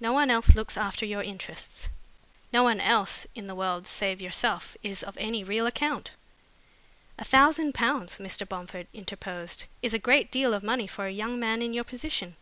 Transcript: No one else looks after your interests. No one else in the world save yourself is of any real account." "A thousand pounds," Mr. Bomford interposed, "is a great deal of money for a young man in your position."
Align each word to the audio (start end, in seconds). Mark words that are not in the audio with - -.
No 0.00 0.14
one 0.14 0.30
else 0.30 0.54
looks 0.54 0.78
after 0.78 1.04
your 1.04 1.22
interests. 1.22 1.90
No 2.50 2.62
one 2.62 2.80
else 2.80 3.26
in 3.34 3.46
the 3.46 3.54
world 3.54 3.86
save 3.86 4.18
yourself 4.18 4.74
is 4.82 5.02
of 5.02 5.18
any 5.18 5.44
real 5.44 5.66
account." 5.66 6.12
"A 7.18 7.24
thousand 7.24 7.74
pounds," 7.74 8.16
Mr. 8.16 8.48
Bomford 8.48 8.86
interposed, 8.94 9.66
"is 9.82 9.92
a 9.92 9.98
great 9.98 10.30
deal 10.32 10.54
of 10.54 10.62
money 10.62 10.86
for 10.86 11.04
a 11.04 11.12
young 11.12 11.38
man 11.38 11.60
in 11.60 11.74
your 11.74 11.84
position." 11.84 12.36